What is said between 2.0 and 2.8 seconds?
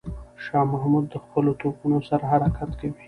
سره حرکت